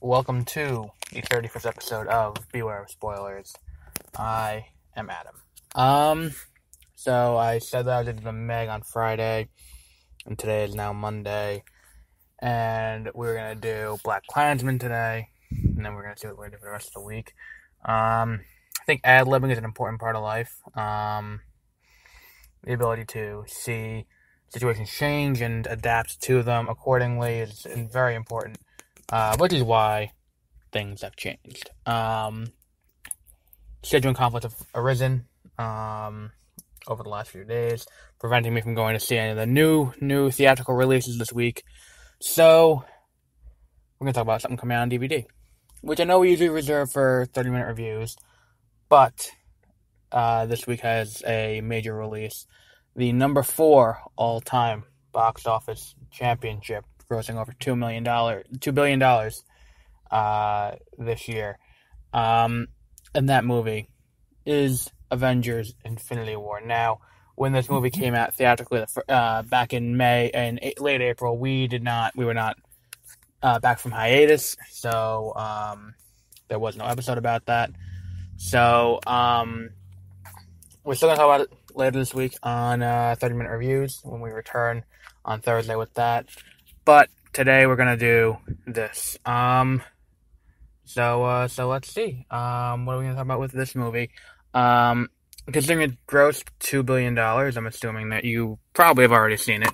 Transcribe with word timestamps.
welcome 0.00 0.44
to 0.44 0.88
the 1.12 1.20
31st 1.22 1.66
episode 1.66 2.06
of 2.06 2.36
Beware 2.52 2.82
of 2.82 2.90
Spoilers. 2.90 3.52
I 4.16 4.66
am 4.94 5.10
Adam. 5.10 5.34
Um, 5.74 6.34
so 6.94 7.36
I 7.36 7.58
said 7.58 7.86
that 7.86 7.98
I 7.98 8.02
did 8.04 8.22
the 8.22 8.32
Meg 8.32 8.68
on 8.68 8.82
Friday, 8.82 9.48
and 10.24 10.38
today 10.38 10.64
is 10.64 10.74
now 10.76 10.92
Monday, 10.92 11.64
and 12.38 13.10
we're 13.12 13.34
gonna 13.34 13.56
do 13.56 13.98
Black 14.04 14.24
Klansman 14.28 14.78
today, 14.78 15.30
and 15.50 15.84
then 15.84 15.94
we're 15.94 16.02
gonna 16.02 16.16
see 16.16 16.28
what 16.28 16.38
we're 16.38 16.44
gonna 16.44 16.58
do 16.58 16.60
for 16.60 16.66
the 16.66 16.72
rest 16.72 16.88
of 16.88 17.02
the 17.02 17.06
week. 17.06 17.32
Um, 17.84 18.40
I 18.80 18.84
think 18.86 19.00
ad 19.02 19.26
libbing 19.26 19.50
is 19.50 19.58
an 19.58 19.64
important 19.64 20.00
part 20.00 20.14
of 20.14 20.22
life. 20.22 20.54
Um, 20.76 21.40
the 22.62 22.74
ability 22.74 23.04
to 23.06 23.44
see 23.48 24.06
situations 24.48 24.90
change 24.90 25.40
and 25.40 25.66
adapt 25.66 26.20
to 26.22 26.44
them 26.44 26.68
accordingly 26.68 27.38
is 27.40 27.66
very 27.92 28.14
important 28.14 28.58
uh, 29.10 29.36
which 29.38 29.52
is 29.52 29.62
why 29.62 30.12
things 30.72 31.02
have 31.02 31.16
changed. 31.16 31.70
Um, 31.86 32.48
scheduling 33.82 34.14
conflicts 34.14 34.44
have 34.44 34.66
arisen 34.74 35.26
um, 35.58 36.32
over 36.86 37.02
the 37.02 37.08
last 37.08 37.30
few 37.30 37.44
days, 37.44 37.86
preventing 38.18 38.54
me 38.54 38.60
from 38.60 38.74
going 38.74 38.94
to 38.94 39.00
see 39.00 39.16
any 39.16 39.30
of 39.30 39.36
the 39.36 39.46
new 39.46 39.92
new 40.00 40.30
theatrical 40.30 40.74
releases 40.74 41.18
this 41.18 41.32
week. 41.32 41.64
So 42.20 42.84
we're 43.98 44.06
gonna 44.06 44.12
talk 44.14 44.22
about 44.22 44.42
something 44.42 44.58
coming 44.58 44.76
out 44.76 44.82
on 44.82 44.90
DVD, 44.90 45.24
which 45.80 46.00
I 46.00 46.04
know 46.04 46.20
we 46.20 46.30
usually 46.30 46.50
reserve 46.50 46.90
for 46.92 47.26
thirty 47.32 47.50
minute 47.50 47.66
reviews, 47.66 48.16
but 48.88 49.30
uh, 50.12 50.46
this 50.46 50.66
week 50.66 50.80
has 50.80 51.22
a 51.26 51.60
major 51.60 51.94
release, 51.94 52.46
the 52.96 53.12
number 53.12 53.42
four 53.42 54.00
all 54.16 54.40
time 54.40 54.84
box 55.12 55.46
office 55.46 55.94
championship 56.10 56.84
grossing 57.10 57.36
over 57.36 57.54
two 57.58 57.74
million 57.74 58.04
dollar, 58.04 58.44
two 58.60 58.72
billion 58.72 58.98
dollars 58.98 59.44
uh, 60.10 60.72
this 60.98 61.28
year. 61.28 61.58
Um, 62.12 62.68
and 63.14 63.28
that 63.28 63.44
movie 63.44 63.88
is 64.44 64.90
Avengers: 65.10 65.74
Infinity 65.84 66.36
War. 66.36 66.60
Now, 66.60 67.00
when 67.34 67.52
this 67.52 67.68
movie 67.68 67.90
came 67.90 68.14
out 68.14 68.34
theatrically 68.34 68.84
uh, 69.08 69.42
back 69.42 69.72
in 69.72 69.96
May 69.96 70.30
and 70.30 70.60
late 70.78 71.00
April, 71.00 71.38
we 71.38 71.66
did 71.66 71.82
not, 71.82 72.14
we 72.16 72.24
were 72.24 72.34
not 72.34 72.56
uh, 73.42 73.58
back 73.58 73.78
from 73.78 73.92
hiatus, 73.92 74.56
so 74.70 75.32
um, 75.36 75.94
there 76.48 76.58
was 76.58 76.76
no 76.76 76.84
episode 76.84 77.18
about 77.18 77.46
that. 77.46 77.70
So 78.36 79.00
um, 79.06 79.70
we're 80.84 80.94
still 80.94 81.08
gonna 81.08 81.18
talk 81.18 81.24
about 81.26 81.40
it 81.42 81.52
later 81.74 81.98
this 81.98 82.14
week 82.14 82.36
on 82.42 82.82
uh, 82.82 83.16
30 83.18 83.34
minute 83.34 83.50
reviews 83.50 84.00
when 84.04 84.20
we 84.20 84.30
return 84.30 84.84
on 85.24 85.40
Thursday 85.40 85.76
with 85.76 85.92
that. 85.94 86.26
But 86.88 87.10
today 87.34 87.66
we're 87.66 87.76
gonna 87.76 87.98
do 87.98 88.38
this. 88.66 89.18
Um, 89.26 89.82
so 90.86 91.22
uh, 91.22 91.46
so 91.46 91.68
let's 91.68 91.92
see. 91.92 92.24
Um, 92.30 92.86
what 92.86 92.94
are 92.94 92.98
we 93.00 93.04
gonna 93.04 93.14
talk 93.16 93.24
about 93.24 93.40
with 93.40 93.52
this 93.52 93.74
movie? 93.74 94.08
Um, 94.54 95.10
considering 95.52 95.90
it 95.90 96.06
grossed 96.06 96.48
two 96.60 96.82
billion 96.82 97.14
dollars, 97.14 97.58
I'm 97.58 97.66
assuming 97.66 98.08
that 98.08 98.24
you 98.24 98.58
probably 98.72 99.04
have 99.04 99.12
already 99.12 99.36
seen 99.36 99.64
it. 99.64 99.72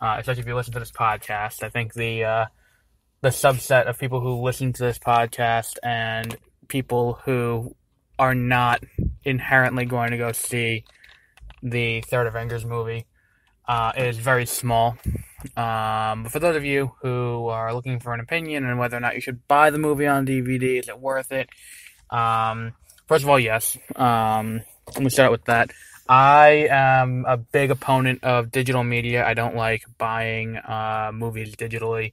Uh, 0.00 0.16
especially 0.18 0.40
if 0.40 0.46
you 0.46 0.54
listen 0.54 0.72
to 0.72 0.78
this 0.78 0.92
podcast. 0.92 1.62
I 1.62 1.68
think 1.68 1.92
the 1.92 2.24
uh, 2.24 2.46
the 3.20 3.28
subset 3.28 3.84
of 3.84 3.98
people 3.98 4.22
who 4.22 4.40
listen 4.40 4.72
to 4.72 4.82
this 4.82 4.98
podcast 4.98 5.76
and 5.82 6.34
people 6.68 7.20
who 7.26 7.76
are 8.18 8.34
not 8.34 8.82
inherently 9.24 9.84
going 9.84 10.12
to 10.12 10.16
go 10.16 10.32
see 10.32 10.84
the 11.62 12.00
third 12.00 12.26
Avengers 12.26 12.64
movie 12.64 13.04
uh, 13.68 13.92
is 13.94 14.16
very 14.16 14.46
small. 14.46 14.96
Um, 15.56 16.22
but 16.22 16.32
for 16.32 16.38
those 16.38 16.56
of 16.56 16.64
you 16.64 16.92
who 17.02 17.48
are 17.48 17.74
looking 17.74 18.00
for 18.00 18.14
an 18.14 18.20
opinion 18.20 18.64
on 18.64 18.78
whether 18.78 18.96
or 18.96 19.00
not 19.00 19.14
you 19.14 19.20
should 19.20 19.46
buy 19.48 19.70
the 19.70 19.78
movie 19.78 20.06
on 20.06 20.26
DVD, 20.26 20.80
is 20.80 20.88
it 20.88 20.98
worth 20.98 21.32
it? 21.32 21.48
Um, 22.10 22.74
first 23.06 23.24
of 23.24 23.30
all, 23.30 23.38
yes. 23.38 23.76
Um, 23.94 24.62
let 24.88 25.02
me 25.02 25.10
start 25.10 25.30
with 25.30 25.44
that. 25.46 25.70
I 26.08 26.68
am 26.70 27.24
a 27.26 27.36
big 27.36 27.70
opponent 27.70 28.22
of 28.22 28.52
digital 28.52 28.84
media. 28.84 29.26
I 29.26 29.34
don't 29.34 29.56
like 29.56 29.84
buying 29.98 30.56
uh, 30.56 31.10
movies 31.12 31.56
digitally 31.56 32.12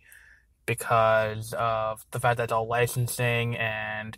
because 0.66 1.54
of 1.54 2.06
the 2.12 2.20
fact 2.20 2.38
that 2.38 2.46
it's 2.46 2.54
all 2.54 2.68
licensing 2.68 3.56
and 3.58 4.18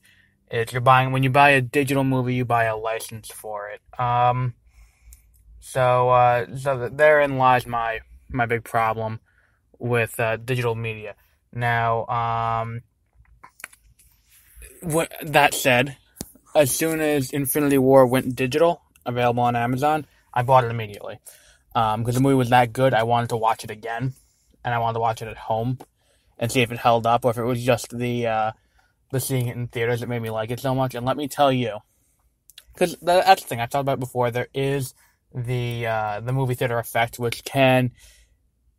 if 0.49 0.71
you're 0.71 0.81
buying 0.81 1.11
when 1.11 1.23
you 1.23 1.29
buy 1.29 1.51
a 1.51 1.61
digital 1.61 2.03
movie, 2.03 2.35
you 2.35 2.45
buy 2.45 2.65
a 2.65 2.77
license 2.77 3.29
for 3.29 3.69
it. 3.69 3.81
Um, 3.99 4.53
so, 5.59 6.09
uh, 6.09 6.55
so 6.55 6.89
therein 6.89 7.37
lies 7.37 7.65
my 7.65 8.01
my 8.29 8.45
big 8.45 8.63
problem 8.63 9.19
with 9.79 10.19
uh, 10.19 10.37
digital 10.37 10.75
media. 10.75 11.15
Now, 11.53 12.05
um, 12.07 12.81
what, 14.81 15.11
that 15.21 15.53
said, 15.53 15.97
as 16.55 16.71
soon 16.71 17.01
as 17.01 17.31
Infinity 17.31 17.77
War 17.77 18.05
went 18.05 18.35
digital, 18.35 18.81
available 19.05 19.43
on 19.43 19.55
Amazon, 19.55 20.05
I 20.33 20.41
bought 20.43 20.63
it 20.63 20.71
immediately. 20.71 21.19
Because 21.73 21.95
um, 21.95 22.03
the 22.03 22.19
movie 22.21 22.35
was 22.35 22.49
that 22.49 22.71
good, 22.73 22.93
I 22.93 23.03
wanted 23.03 23.29
to 23.29 23.37
watch 23.37 23.63
it 23.63 23.71
again, 23.71 24.13
and 24.63 24.73
I 24.73 24.79
wanted 24.79 24.93
to 24.95 24.99
watch 25.01 25.21
it 25.21 25.27
at 25.27 25.37
home 25.37 25.77
and 26.37 26.51
see 26.51 26.61
if 26.61 26.71
it 26.71 26.79
held 26.79 27.05
up 27.05 27.25
or 27.25 27.31
if 27.31 27.37
it 27.37 27.43
was 27.43 27.63
just 27.63 27.97
the 27.97 28.27
uh, 28.27 28.51
the 29.11 29.19
seeing 29.19 29.47
it 29.47 29.55
in 29.55 29.67
theaters 29.67 29.99
that 29.99 30.09
made 30.09 30.21
me 30.21 30.29
like 30.29 30.51
it 30.51 30.59
so 30.59 30.73
much. 30.73 30.95
And 30.95 31.05
let 31.05 31.17
me 31.17 31.27
tell 31.27 31.51
you, 31.51 31.79
because 32.73 32.95
that's 33.01 33.41
the 33.41 33.47
thing 33.47 33.59
I've 33.59 33.69
talked 33.69 33.81
about 33.81 33.99
before. 33.99 34.31
There 34.31 34.47
is 34.53 34.93
the 35.33 35.87
uh, 35.87 36.19
the 36.21 36.33
movie 36.33 36.55
theater 36.55 36.77
effect, 36.77 37.19
which 37.19 37.43
can 37.43 37.91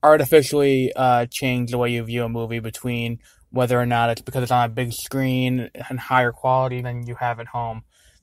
artificially 0.03 0.93
uh, 0.95 1.27
change 1.27 1.71
the 1.71 1.79
way 1.79 1.91
you 1.91 2.03
view 2.05 2.25
a 2.25 2.29
movie 2.29 2.61
between 2.61 3.19
whether 3.51 3.81
or 3.81 3.87
not 3.87 4.11
it's 4.11 4.21
because 4.21 4.43
it's 4.43 4.53
on 4.53 4.65
a 4.65 4.69
big 4.69 4.93
screen 4.93 5.71
and 5.89 5.99
higher 5.99 6.33
quality 6.33 6.83
than 6.83 7.07
you 7.07 7.15
have 7.15 7.41
at 7.41 7.47
home. 7.47 7.83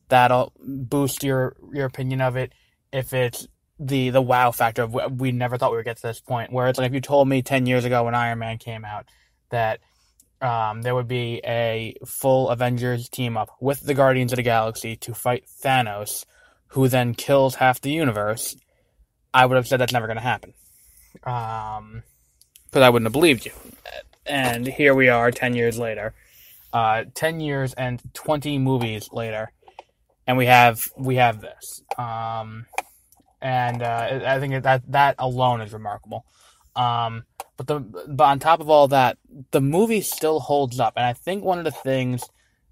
That'll 0.09 0.53
boost 0.59 1.23
your 1.23 1.55
your 1.73 1.85
opinion 1.85 2.21
of 2.21 2.35
it. 2.35 2.53
If 2.91 3.13
it's 3.13 3.47
the 3.79 4.09
the 4.11 4.21
wow 4.21 4.51
factor 4.51 4.83
of 4.83 5.19
we 5.19 5.31
never 5.31 5.57
thought 5.57 5.71
we 5.71 5.77
would 5.77 5.85
get 5.85 5.97
to 5.97 6.07
this 6.07 6.19
point, 6.19 6.51
where 6.51 6.67
it's 6.67 6.77
like 6.77 6.87
if 6.87 6.93
you 6.93 7.01
told 7.01 7.27
me 7.27 7.41
ten 7.41 7.65
years 7.65 7.85
ago 7.85 8.03
when 8.03 8.15
Iron 8.15 8.39
Man 8.39 8.57
came 8.57 8.85
out 8.85 9.07
that 9.49 9.79
um, 10.41 10.81
there 10.81 10.93
would 10.93 11.07
be 11.07 11.41
a 11.45 11.95
full 12.05 12.49
Avengers 12.49 13.07
team 13.07 13.37
up 13.37 13.49
with 13.61 13.79
the 13.81 13.93
Guardians 13.93 14.33
of 14.33 14.37
the 14.37 14.43
Galaxy 14.43 14.97
to 14.97 15.13
fight 15.13 15.45
Thanos, 15.63 16.25
who 16.73 16.87
then 16.87 17.13
kills 17.13 17.55
half 17.55 17.81
the 17.81 17.91
universe, 17.91 18.55
I 19.33 19.45
would 19.45 19.55
have 19.55 19.67
said 19.67 19.79
that's 19.79 19.93
never 19.93 20.07
going 20.07 20.17
to 20.17 20.23
happen 20.23 20.53
um, 21.23 22.03
because 22.65 22.81
I 22.81 22.89
wouldn't 22.89 23.05
have 23.05 23.13
believed 23.13 23.45
you. 23.45 23.51
And 24.25 24.65
here 24.65 24.95
we 24.95 25.09
are, 25.09 25.31
ten 25.31 25.53
years 25.53 25.77
later, 25.77 26.13
uh, 26.71 27.03
ten 27.13 27.39
years 27.39 27.73
and 27.73 28.01
twenty 28.13 28.57
movies 28.57 29.09
later, 29.11 29.51
and 30.25 30.37
we 30.37 30.47
have 30.47 30.89
we 30.97 31.15
have 31.17 31.41
this. 31.41 31.83
Um, 31.97 32.65
and 33.41 33.83
uh, 33.83 34.21
I 34.25 34.39
think 34.39 34.63
that 34.63 34.91
that 34.91 35.15
alone 35.19 35.61
is 35.61 35.73
remarkable. 35.73 36.25
Um, 36.75 37.25
but 37.57 37.67
the 37.67 37.79
but 38.07 38.23
on 38.23 38.39
top 38.39 38.61
of 38.61 38.69
all 38.69 38.87
that, 38.87 39.17
the 39.51 39.61
movie 39.61 40.01
still 40.01 40.39
holds 40.39 40.79
up, 40.79 40.93
and 40.95 41.05
I 41.05 41.13
think 41.13 41.43
one 41.43 41.59
of 41.59 41.65
the 41.65 41.71
things 41.71 42.23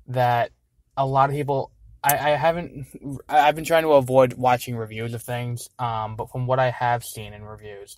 that 0.07 0.51
a 0.97 1.05
lot 1.05 1.29
of 1.29 1.35
people 1.35 1.71
I, 2.03 2.31
I 2.31 2.35
haven't 2.35 2.87
I've 3.29 3.55
been 3.55 3.65
trying 3.65 3.83
to 3.83 3.93
avoid 3.93 4.33
watching 4.33 4.75
reviews 4.75 5.13
of 5.13 5.21
things, 5.21 5.69
um, 5.77 6.15
but 6.15 6.31
from 6.31 6.47
what 6.47 6.59
I 6.59 6.71
have 6.71 7.03
seen 7.03 7.33
in 7.33 7.43
reviews, 7.43 7.97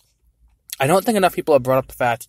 I 0.78 0.86
don't 0.86 1.04
think 1.04 1.16
enough 1.16 1.34
people 1.34 1.54
have 1.54 1.62
brought 1.62 1.78
up 1.78 1.86
the 1.86 1.94
fact 1.94 2.28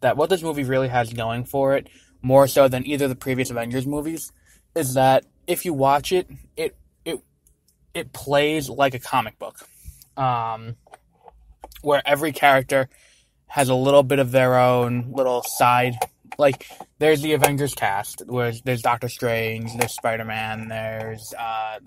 that 0.00 0.16
what 0.16 0.30
this 0.30 0.42
movie 0.42 0.64
really 0.64 0.88
has 0.88 1.12
going 1.12 1.44
for 1.44 1.76
it, 1.76 1.88
more 2.22 2.48
so 2.48 2.68
than 2.68 2.86
either 2.86 3.06
the 3.06 3.14
previous 3.14 3.50
Avengers 3.50 3.86
movies, 3.86 4.32
is 4.74 4.94
that 4.94 5.24
if 5.46 5.64
you 5.64 5.72
watch 5.72 6.12
it, 6.12 6.28
it 6.56 6.76
it 7.04 7.20
it 7.94 8.12
plays 8.12 8.68
like 8.68 8.94
a 8.94 8.98
comic 8.98 9.38
book, 9.38 9.56
um, 10.16 10.76
where 11.82 12.02
every 12.04 12.32
character 12.32 12.88
has 13.46 13.68
a 13.68 13.74
little 13.74 14.02
bit 14.02 14.18
of 14.18 14.32
their 14.32 14.58
own 14.58 15.12
little 15.12 15.42
side. 15.42 15.94
Like 16.38 16.66
there's 16.98 17.22
the 17.22 17.32
Avengers 17.32 17.74
cast, 17.74 18.22
where 18.26 18.52
there's 18.64 18.82
Doctor 18.82 19.08
Strange, 19.08 19.70
there's 19.76 19.92
Spider 19.92 20.24
Man, 20.24 20.68
there's 20.68 21.34
uh, 21.38 21.78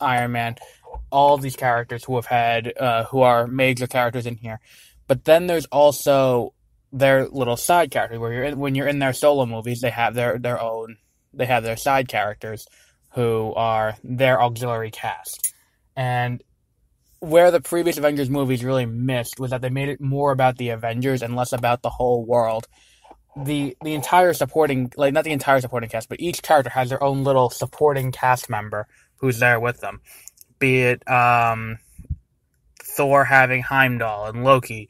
Iron 0.00 0.32
Man, 0.32 0.56
all 1.10 1.38
these 1.38 1.56
characters 1.56 2.04
who 2.04 2.16
have 2.16 2.26
had 2.26 2.72
uh, 2.78 3.04
who 3.04 3.22
are 3.22 3.46
major 3.46 3.86
characters 3.86 4.26
in 4.26 4.36
here 4.36 4.60
but 5.08 5.24
then 5.24 5.46
there's 5.46 5.64
also 5.66 6.54
their 6.92 7.26
little 7.26 7.56
side 7.56 7.90
characters 7.90 8.18
where 8.18 8.32
you're 8.32 8.44
in, 8.44 8.58
when 8.58 8.74
you're 8.74 8.86
in 8.86 9.00
their 9.00 9.12
solo 9.12 9.46
movies, 9.46 9.80
they 9.80 9.90
have 9.90 10.14
their 10.14 10.38
their 10.38 10.60
own 10.60 10.98
they 11.32 11.46
have 11.46 11.64
their 11.64 11.76
side 11.76 12.08
characters 12.08 12.66
who 13.14 13.52
are 13.56 13.96
their 14.04 14.40
auxiliary 14.40 14.90
cast. 14.90 15.54
And 15.96 16.42
where 17.20 17.50
the 17.50 17.60
previous 17.60 17.96
Avengers 17.96 18.30
movies 18.30 18.62
really 18.62 18.86
missed 18.86 19.40
was 19.40 19.50
that 19.50 19.60
they 19.60 19.70
made 19.70 19.88
it 19.88 20.00
more 20.00 20.30
about 20.30 20.56
the 20.56 20.68
Avengers 20.68 21.22
and 21.22 21.34
less 21.34 21.52
about 21.52 21.82
the 21.82 21.90
whole 21.90 22.24
world. 22.24 22.68
The 23.36 23.76
the 23.82 23.94
entire 23.94 24.32
supporting 24.32 24.92
like 24.96 25.12
not 25.14 25.24
the 25.24 25.32
entire 25.32 25.60
supporting 25.60 25.90
cast, 25.90 26.08
but 26.08 26.20
each 26.20 26.42
character 26.42 26.70
has 26.70 26.88
their 26.90 27.02
own 27.02 27.24
little 27.24 27.50
supporting 27.50 28.12
cast 28.12 28.50
member 28.50 28.86
who's 29.16 29.38
there 29.38 29.60
with 29.60 29.80
them. 29.80 30.00
Be 30.58 30.82
it 30.82 31.08
um 31.10 31.78
Thor 32.82 33.24
having 33.24 33.62
Heimdall 33.62 34.26
and 34.26 34.44
Loki. 34.44 34.88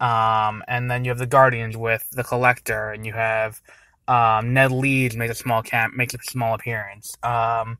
Um, 0.00 0.62
and 0.68 0.90
then 0.90 1.04
you 1.04 1.10
have 1.10 1.18
the 1.18 1.26
Guardians 1.26 1.76
with 1.76 2.08
the 2.12 2.24
Collector, 2.24 2.90
and 2.92 3.04
you 3.06 3.12
have 3.14 3.60
Um, 4.08 4.54
Ned 4.54 4.72
Leeds 4.72 5.16
makes 5.16 5.32
a 5.32 5.34
small 5.34 5.62
camp 5.62 5.94
makes 5.94 6.14
a 6.14 6.18
small 6.22 6.54
appearance. 6.54 7.14
Um, 7.22 7.78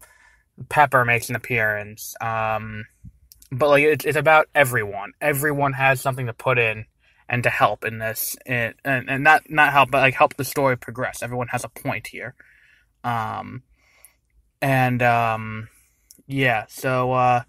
Pepper 0.68 1.04
makes 1.04 1.28
an 1.30 1.36
appearance. 1.36 2.14
Um, 2.20 2.86
but 3.52 3.68
like 3.68 3.84
it's 3.84 4.04
it's 4.04 4.16
about 4.18 4.48
everyone. 4.54 5.12
Everyone 5.20 5.72
has 5.74 6.00
something 6.00 6.26
to 6.26 6.32
put 6.34 6.58
in 6.58 6.86
and 7.28 7.42
to 7.42 7.50
help 7.50 7.84
in 7.84 7.98
this, 7.98 8.36
and 8.46 8.74
and 8.84 9.22
not 9.22 9.50
not 9.50 9.72
help, 9.72 9.90
but 9.90 9.98
like 9.98 10.14
help 10.14 10.36
the 10.36 10.44
story 10.44 10.76
progress. 10.76 11.22
Everyone 11.22 11.48
has 11.48 11.64
a 11.64 11.68
point 11.68 12.06
here. 12.08 12.34
Um, 13.04 13.62
and 14.60 15.02
um, 15.02 15.68
yeah, 16.26 16.66
so 16.68 17.12
uh, 17.12 17.42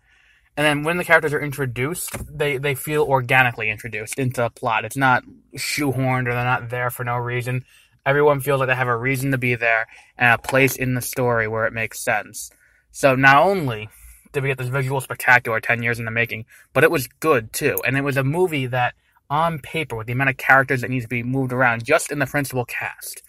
and 0.58 0.66
then 0.66 0.84
when 0.84 0.98
the 0.98 1.06
characters 1.06 1.34
are 1.34 1.42
introduced, 1.42 2.18
they 2.38 2.58
they 2.58 2.76
feel 2.76 3.04
organically 3.04 3.70
introduced 3.70 4.20
into 4.20 4.42
the 4.42 4.50
plot. 4.50 4.86
It's 4.86 4.98
not 4.98 5.24
shoehorned 5.56 6.28
or 6.28 6.34
they're 6.34 6.44
not 6.44 6.70
there 6.70 6.90
for 6.90 7.04
no 7.04 7.16
reason. 7.18 7.64
Everyone 8.06 8.40
feels 8.40 8.60
like 8.60 8.68
they 8.68 8.76
have 8.76 8.88
a 8.88 8.98
reason 8.98 9.32
to 9.32 9.38
be 9.38 9.56
there 9.56 9.88
and 10.18 10.34
a 10.34 10.38
place 10.38 10.76
in 10.76 10.96
the 10.96 11.02
story 11.02 11.48
where 11.48 11.66
it 11.66 11.74
makes 11.74 12.04
sense. 12.04 12.52
So 12.92 13.16
not 13.16 13.38
only 13.38 13.90
did 14.32 14.44
we 14.44 14.50
get 14.50 14.58
this 14.58 14.70
visual 14.70 15.02
spectacular 15.02 15.60
10 15.60 15.84
years 15.84 16.00
in 16.00 16.06
the 16.06 16.12
making, 16.12 16.46
but 16.74 16.84
it 16.84 16.92
was 16.92 17.08
good 17.08 17.54
too. 17.54 17.78
And 17.86 17.98
it 17.98 18.04
was 18.04 18.18
a 18.18 18.24
movie 18.24 18.66
that, 18.68 18.96
on 19.30 19.60
paper, 19.60 19.96
with 19.96 20.08
the 20.08 20.14
amount 20.14 20.30
of 20.30 20.38
characters 20.38 20.82
that 20.82 20.90
needs 20.90 21.06
to 21.06 21.10
be 21.10 21.24
moved 21.24 21.54
around 21.54 21.86
just 21.86 22.12
in 22.12 22.20
the 22.20 22.26
principal 22.26 22.66
cast, 22.66 23.22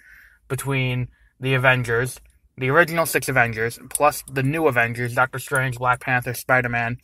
between 0.49 1.08
the 1.38 1.55
Avengers, 1.55 2.20
the 2.56 2.69
original 2.69 3.06
six 3.06 3.29
Avengers, 3.29 3.79
plus 3.88 4.23
the 4.31 4.43
new 4.43 4.67
Avengers, 4.67 5.14
Doctor 5.14 5.38
Strange, 5.38 5.79
Black 5.79 6.00
Panther, 6.00 6.35
Spider 6.35 6.69
Man, 6.69 6.99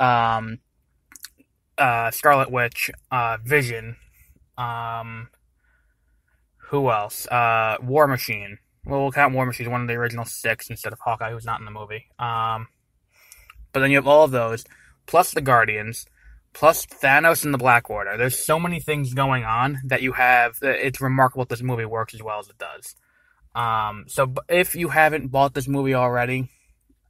um, 0.00 0.58
uh, 1.76 2.10
Scarlet 2.10 2.50
Witch, 2.50 2.90
uh, 3.10 3.38
Vision, 3.44 3.96
um, 4.56 5.28
who 6.56 6.90
else? 6.90 7.26
Uh, 7.28 7.76
War 7.82 8.06
Machine. 8.06 8.58
Well, 8.84 9.02
we'll 9.02 9.12
count 9.12 9.34
War 9.34 9.46
Machine, 9.46 9.70
one 9.70 9.82
of 9.82 9.88
the 9.88 9.94
original 9.94 10.24
six 10.24 10.68
instead 10.68 10.92
of 10.92 10.98
Hawkeye, 11.00 11.30
who's 11.30 11.44
not 11.46 11.60
in 11.60 11.64
the 11.64 11.70
movie. 11.70 12.06
Um, 12.18 12.68
but 13.72 13.80
then 13.80 13.90
you 13.90 13.96
have 13.96 14.06
all 14.06 14.24
of 14.24 14.30
those, 14.30 14.64
plus 15.06 15.32
the 15.32 15.40
Guardians, 15.40 16.06
plus 16.52 16.86
Thanos 16.86 17.44
and 17.44 17.54
the 17.54 17.58
Black 17.58 17.90
Order. 17.90 18.16
There's 18.16 18.38
so 18.38 18.58
many 18.58 18.80
things 18.80 19.14
going 19.14 19.44
on 19.44 19.80
that 19.84 20.02
you 20.02 20.12
have. 20.12 20.58
It's 20.62 21.00
remarkable 21.00 21.44
this 21.44 21.62
movie 21.62 21.84
works 21.84 22.14
as 22.14 22.22
well 22.22 22.38
as 22.38 22.48
it 22.48 22.58
does. 22.58 22.94
Um, 23.54 24.04
so 24.08 24.32
if 24.48 24.74
you 24.74 24.88
haven't 24.88 25.28
bought 25.28 25.54
this 25.54 25.68
movie 25.68 25.94
already, 25.94 26.48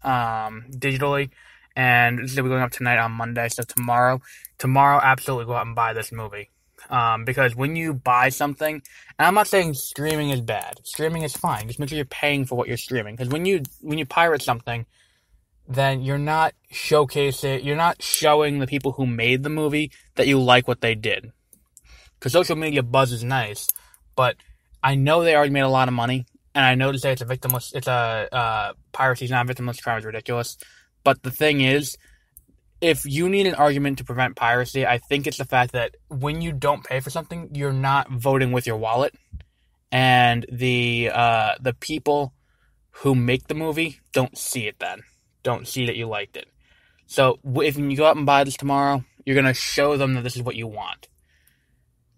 um, 0.02 0.64
digitally, 0.70 1.30
and 1.76 2.18
this 2.18 2.32
is 2.32 2.36
going 2.36 2.62
up 2.62 2.72
tonight 2.72 2.98
on 2.98 3.12
Monday, 3.12 3.48
so 3.48 3.62
tomorrow, 3.62 4.20
tomorrow, 4.58 5.00
absolutely 5.02 5.46
go 5.46 5.54
out 5.54 5.66
and 5.66 5.76
buy 5.76 5.92
this 5.92 6.10
movie. 6.10 6.50
Um, 6.90 7.24
because 7.24 7.54
when 7.54 7.76
you 7.76 7.92
buy 7.92 8.30
something, 8.30 8.74
and 9.18 9.26
I'm 9.26 9.34
not 9.34 9.46
saying 9.48 9.74
streaming 9.74 10.30
is 10.30 10.40
bad. 10.40 10.74
Streaming 10.84 11.22
is 11.22 11.36
fine. 11.36 11.66
Just 11.66 11.78
make 11.78 11.88
sure 11.88 11.96
you're 11.96 12.04
paying 12.04 12.46
for 12.46 12.54
what 12.54 12.68
you're 12.68 12.76
streaming. 12.76 13.14
Because 13.16 13.30
when 13.32 13.44
you 13.44 13.62
when 13.80 13.98
you 13.98 14.06
pirate 14.06 14.42
something, 14.42 14.86
then 15.68 16.00
you're 16.00 16.18
not 16.18 16.54
showcasing, 16.72 17.62
you're 17.62 17.76
not 17.76 18.02
showing 18.02 18.58
the 18.58 18.66
people 18.66 18.92
who 18.92 19.06
made 19.06 19.42
the 19.42 19.50
movie 19.50 19.92
that 20.14 20.26
you 20.26 20.40
like 20.40 20.66
what 20.66 20.80
they 20.80 20.94
did. 20.94 21.30
Because 22.18 22.32
social 22.32 22.56
media 22.56 22.82
buzz 22.82 23.12
is 23.12 23.22
nice, 23.22 23.68
but 24.16 24.36
I 24.82 24.94
know 24.94 25.22
they 25.22 25.36
already 25.36 25.52
made 25.52 25.60
a 25.60 25.68
lot 25.68 25.86
of 25.86 25.94
money, 25.94 26.26
and 26.54 26.64
I 26.64 26.74
know 26.74 26.90
to 26.90 26.98
say 26.98 27.12
it's 27.12 27.22
a 27.22 27.26
victimless, 27.26 27.74
it's 27.74 27.86
a 27.86 28.28
uh, 28.32 28.72
piracy's 28.92 29.30
not 29.30 29.46
victimless 29.46 29.82
crime 29.82 29.98
is 29.98 30.04
ridiculous. 30.06 30.56
But 31.04 31.22
the 31.22 31.30
thing 31.30 31.60
is, 31.60 31.98
if 32.80 33.04
you 33.04 33.28
need 33.28 33.46
an 33.46 33.54
argument 33.54 33.98
to 33.98 34.04
prevent 34.04 34.36
piracy, 34.36 34.86
I 34.86 34.98
think 34.98 35.26
it's 35.26 35.38
the 35.38 35.44
fact 35.44 35.72
that 35.72 35.96
when 36.08 36.40
you 36.40 36.52
don't 36.52 36.82
pay 36.82 37.00
for 37.00 37.10
something, 37.10 37.50
you're 37.52 37.72
not 37.72 38.10
voting 38.10 38.52
with 38.52 38.66
your 38.66 38.78
wallet, 38.78 39.14
and 39.92 40.46
the 40.50 41.10
uh, 41.12 41.54
the 41.60 41.74
people 41.74 42.32
who 42.90 43.14
make 43.14 43.48
the 43.48 43.54
movie 43.54 44.00
don't 44.12 44.36
see 44.36 44.66
it 44.66 44.78
then 44.80 45.02
don't 45.42 45.66
see 45.66 45.86
that 45.86 45.96
you 45.96 46.06
liked 46.06 46.36
it. 46.36 46.48
So 47.06 47.38
if 47.56 47.78
you 47.78 47.96
go 47.96 48.06
out 48.06 48.16
and 48.16 48.26
buy 48.26 48.44
this 48.44 48.56
tomorrow, 48.56 49.04
you're 49.24 49.36
gonna 49.36 49.54
show 49.54 49.96
them 49.96 50.14
that 50.14 50.22
this 50.22 50.36
is 50.36 50.42
what 50.42 50.56
you 50.56 50.66
want. 50.66 51.08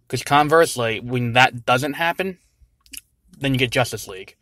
Because 0.06 0.22
conversely, 0.22 1.00
when 1.00 1.34
that 1.34 1.64
doesn't 1.64 1.94
happen, 1.94 2.38
then 3.38 3.52
you 3.52 3.58
get 3.58 3.70
Justice 3.70 4.08
League, 4.08 4.37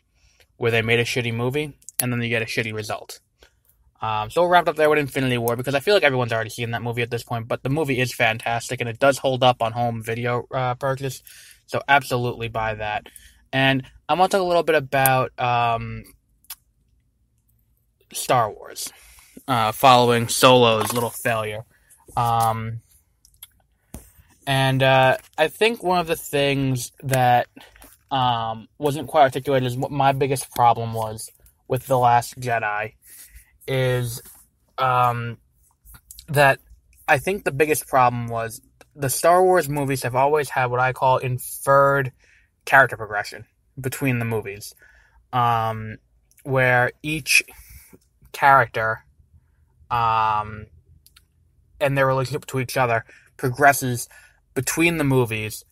where 0.56 0.70
they 0.70 0.82
made 0.82 1.00
a 1.00 1.04
shitty 1.04 1.34
movie 1.34 1.76
and 2.00 2.12
then 2.12 2.22
you 2.22 2.28
get 2.28 2.42
a 2.42 2.46
shitty 2.46 2.72
result. 2.72 3.20
Um, 4.00 4.30
so 4.30 4.42
we'll 4.42 4.50
wrap 4.50 4.68
up 4.68 4.76
there 4.76 4.88
with 4.88 4.98
Infinity 4.98 5.38
War 5.38 5.56
because 5.56 5.74
I 5.74 5.80
feel 5.80 5.94
like 5.94 6.04
everyone's 6.04 6.32
already 6.32 6.50
seen 6.50 6.70
that 6.70 6.82
movie 6.82 7.02
at 7.02 7.10
this 7.10 7.24
point, 7.24 7.48
but 7.48 7.62
the 7.62 7.68
movie 7.68 8.00
is 8.00 8.14
fantastic 8.14 8.80
and 8.80 8.88
it 8.88 8.98
does 8.98 9.18
hold 9.18 9.42
up 9.42 9.60
on 9.60 9.72
home 9.72 10.02
video 10.02 10.46
uh, 10.52 10.74
purchase. 10.74 11.22
So 11.66 11.82
absolutely 11.88 12.48
buy 12.48 12.74
that. 12.74 13.06
And 13.52 13.82
I'm 14.08 14.18
gonna 14.18 14.28
talk 14.28 14.40
a 14.40 14.44
little 14.44 14.62
bit 14.62 14.76
about 14.76 15.38
um, 15.38 16.04
Star 18.12 18.50
Wars, 18.50 18.92
uh, 19.46 19.72
following 19.72 20.28
Solo's 20.28 20.92
little 20.92 21.10
failure. 21.10 21.64
Um, 22.16 22.80
and 24.46 24.82
uh, 24.82 25.18
I 25.36 25.48
think 25.48 25.82
one 25.82 25.98
of 25.98 26.06
the 26.06 26.16
things 26.16 26.92
that 27.02 27.48
um, 28.10 28.68
wasn't 28.78 29.08
quite 29.08 29.22
articulated 29.22 29.66
is 29.66 29.76
what 29.76 29.90
my 29.90 30.12
biggest 30.12 30.50
problem 30.54 30.94
was 30.94 31.30
with 31.68 31.86
The 31.86 31.98
Last 31.98 32.40
Jedi 32.40 32.94
is 33.66 34.22
um, 34.78 35.36
that 36.28 36.60
I 37.06 37.18
think 37.18 37.44
the 37.44 37.52
biggest 37.52 37.86
problem 37.86 38.28
was 38.28 38.62
the 38.94 39.10
Star 39.10 39.42
Wars 39.42 39.68
movies 39.68 40.02
have 40.02 40.14
always 40.14 40.48
had 40.48 40.66
what 40.66 40.80
I 40.80 40.92
call 40.92 41.18
inferred 41.18 42.12
character 42.64 42.96
progression 42.96 43.44
between 43.78 44.18
the 44.18 44.24
movies, 44.24 44.74
um, 45.32 45.98
where 46.42 46.92
each 47.02 47.42
character 48.32 49.04
um, 49.90 50.66
and 51.80 51.96
their 51.96 52.06
relationship 52.06 52.46
to 52.46 52.60
each 52.60 52.76
other 52.76 53.04
progresses 53.36 54.08
between 54.54 54.98
the 54.98 55.04
movies. 55.04 55.64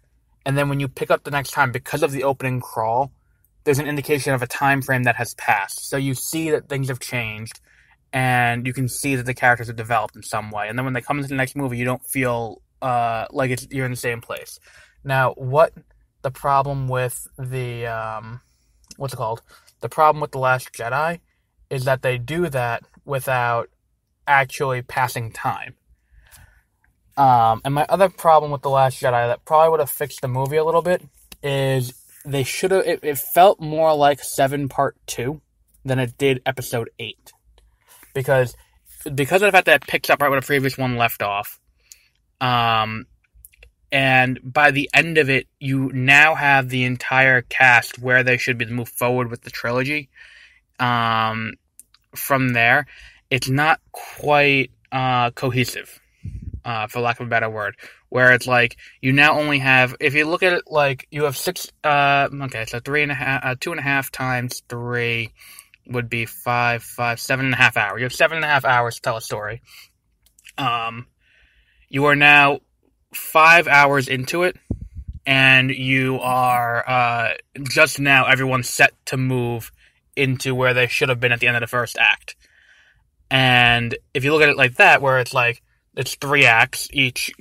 And 0.45 0.57
then 0.57 0.69
when 0.69 0.81
you 0.81 0.89
pick 0.89 1.11
up 1.11 1.25
the 1.25 1.31
next 1.31 1.51
time, 1.51 1.73
because 1.73 2.03
of 2.03 2.13
the 2.13 2.23
opening 2.23 2.61
crawl, 2.61 3.13
there's 3.65 3.81
an 3.81 3.87
indication 3.89 4.33
of 4.33 4.43
a 4.43 4.47
time 4.47 4.81
frame 4.81 5.03
that 5.03 5.17
has 5.17 5.35
passed. 5.35 5.89
So 5.89 5.97
you 5.97 6.15
see 6.15 6.51
that 6.51 6.69
things 6.69 6.89
have 6.89 7.01
changed, 7.01 7.61
and 8.13 8.65
you 8.65 8.73
can 8.73 8.89
see 8.89 9.17
that 9.17 9.27
the 9.27 9.35
characters 9.35 9.67
have 9.67 9.77
developed 9.77 10.15
in 10.15 10.23
some 10.23 10.53
way. 10.53 10.69
And 10.69 10.79
then 10.79 10.85
when 10.85 10.95
they 10.95 11.01
come 11.01 11.19
into 11.19 11.29
the 11.29 11.35
next 11.35 11.57
movie, 11.57 11.77
you 11.77 11.85
don't 11.85 12.05
feel 12.07 12.63
uh, 12.81 13.27
like 13.33 13.73
you're 13.73 13.85
in 13.85 13.91
the 13.91 13.97
same 13.97 14.21
place. 14.21 14.61
Now, 15.03 15.33
what 15.33 15.73
the 16.23 16.31
problem 16.31 16.87
with 16.87 17.27
the 17.39 17.87
um, 17.87 18.41
what's 18.97 19.15
it 19.15 19.17
called? 19.17 19.43
The 19.81 19.89
problem 19.89 20.21
with 20.21 20.31
the 20.31 20.39
Last 20.39 20.73
Jedi 20.73 21.21
is 21.71 21.85
that 21.85 22.03
they 22.03 22.19
do 22.19 22.49
that 22.49 22.83
without 23.05 23.71
actually 24.27 24.83
passing 24.83 25.33
time. 25.33 25.75
Um, 27.17 27.63
and 27.65 27.75
my 27.75 27.87
other 27.89 28.09
problem 28.09 28.51
with 28.51 28.63
The 28.63 28.71
Last 28.71 29.01
Jedi 29.01 29.27
that 29.29 29.45
probably 29.45 29.71
would 29.71 29.81
have 29.81 29.91
fixed 29.91 30.21
the 30.21 30.29
movie 30.29 30.57
a 30.57 30.65
little 30.65 30.83
bit 30.83 31.03
is 31.43 31.95
they 32.25 32.43
should 32.43 32.73
have, 32.73 32.87
it, 32.87 33.01
it 33.03 33.19
felt 33.19 33.61
more 33.61 33.95
like 33.95 34.23
7 34.23 34.69
Part 34.69 34.97
2 35.07 35.41
than 35.85 35.99
it 35.99 36.19
did 36.19 36.43
Episode 36.45 36.91
8. 36.99 37.33
Because, 38.15 38.55
because 39.15 39.43
of 39.43 39.47
the 39.47 39.53
fact 39.53 39.67
that 39.67 39.83
it 39.83 39.89
picks 39.89 40.11
up 40.11 40.21
right 40.21 40.29
where 40.29 40.41
the 40.41 40.47
previous 40.47 40.77
one 40.77 40.97
left 40.97 41.23
off, 41.23 41.59
um, 42.41 43.07
and 43.93 44.41
by 44.43 44.73
the 44.73 44.91
end 44.93 45.17
of 45.17 45.31
it, 45.31 45.47
you 45.61 45.91
now 45.93 46.35
have 46.35 46.69
the 46.69 46.85
entire 46.85 47.43
cast 47.43 47.99
where 47.99 48.23
they 48.23 48.37
should 48.37 48.59
be 48.59 48.67
to 48.67 48.73
move 48.73 48.89
forward 48.89 49.31
with 49.31 49.43
the 49.43 49.51
trilogy 49.51 50.11
um, 50.79 51.55
from 52.15 52.53
there, 52.53 52.87
it's 53.31 53.49
not 53.49 53.81
quite 53.93 54.71
uh, 54.93 55.31
cohesive, 55.33 56.01
uh, 56.65 56.87
for 56.87 57.01
lack 57.01 57.21
of 57.21 57.27
a 57.27 57.31
better 57.31 57.51
word. 57.51 57.77
Where 58.09 58.33
it's 58.33 58.47
like 58.47 58.77
you 59.01 59.13
now 59.13 59.39
only 59.39 59.59
have, 59.59 59.97
if 60.01 60.15
you 60.15 60.27
look 60.27 60.43
at 60.43 60.53
it 60.53 60.65
like 60.69 61.09
you 61.11 61.25
have 61.25 61.37
six, 61.37 61.71
uh, 61.85 62.29
okay, 62.43 62.65
so 62.67 62.79
three 62.79 63.03
and 63.03 63.11
a 63.11 63.15
half, 63.15 63.45
uh, 63.45 63.55
two 63.59 63.73
and 63.73 63.81
a 63.81 63.83
half 63.83 64.13
times 64.13 64.63
three 64.69 65.33
would 65.89 66.09
be 66.09 66.25
five, 66.25 66.83
five, 66.83 67.21
seven 67.21 67.47
and 67.47 67.55
a 67.55 67.59
half 67.59 67.77
hours. 67.77 67.99
You 67.99 68.05
have 68.05 68.13
seven 68.13 68.37
and 68.37 68.45
a 68.45 68.49
half 68.49 68.65
hours 68.65 68.97
to 68.97 69.03
tell 69.03 69.17
a 69.17 69.21
story. 69.21 69.63
Um, 70.57 71.07
you 71.89 72.07
are 72.07 72.17
now 72.17 72.61
five 73.13 73.67
hours 73.69 74.09
into 74.09 74.45
it, 74.45 74.57
and 75.27 75.71
you 75.71 76.19
are 76.21 76.89
uh, 76.89 77.29
just 77.63 77.99
now 78.01 78.27
everyone's 78.27 78.69
set 78.69 78.93
to 79.07 79.17
move 79.17 79.73
into 80.17 80.55
where 80.55 80.75
they 80.75 80.87
should 80.87 81.09
have 81.09 81.21
been 81.21 81.33
at 81.33 81.41
the 81.41 81.47
end 81.47 81.57
of 81.57 81.61
the 81.61 81.67
first 81.67 81.97
act. 81.99 82.37
And 83.31 83.97
if 84.15 84.25
you 84.25 84.33
look 84.33 84.43
at 84.43 84.49
it 84.49 84.57
like 84.57 84.77
that, 84.77 85.03
where 85.03 85.19
it's 85.19 85.35
like 85.35 85.63
it's 85.97 86.15
three 86.15 86.45
acts, 86.47 86.89
each 86.93 87.33